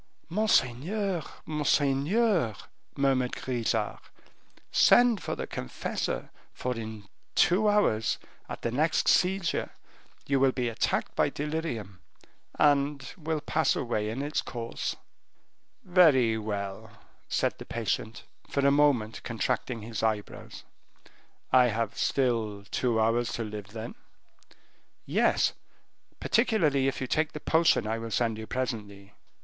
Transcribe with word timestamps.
"Monseigneur, 0.29 1.21
monseigneur," 1.45 2.55
murmured 2.97 3.33
Grisart, 3.33 3.99
"send 4.71 5.21
for 5.21 5.35
the 5.35 5.45
confessor, 5.45 6.31
for 6.51 6.75
in 6.75 7.03
two 7.35 7.69
hours, 7.69 8.17
at 8.49 8.63
the 8.63 8.71
next 8.71 9.07
seizure, 9.07 9.69
you 10.25 10.39
will 10.39 10.51
be 10.53 10.69
attacked 10.69 11.15
by 11.15 11.29
delirium, 11.29 11.99
and 12.57 13.13
will 13.15 13.41
pass 13.41 13.75
away 13.75 14.09
in 14.09 14.23
its 14.23 14.41
course." 14.41 14.95
"Very 15.83 16.35
well," 16.35 16.89
said 17.29 17.59
the 17.59 17.65
patient, 17.65 18.23
for 18.49 18.65
a 18.65 18.71
moment 18.71 19.21
contracting 19.21 19.83
his 19.83 20.01
eyebrows, 20.01 20.63
"I 21.51 21.67
have 21.67 21.95
still 21.95 22.63
two 22.71 22.99
hours 22.99 23.31
to 23.33 23.43
live 23.43 23.67
then?" 23.67 23.93
"Yes; 25.05 25.53
particularly 26.19 26.87
if 26.87 27.01
you 27.01 27.05
take 27.05 27.33
the 27.33 27.39
potion 27.39 27.85
I 27.85 27.99
will 27.99 28.09
send 28.09 28.39
you 28.39 28.47
presently." 28.47 29.13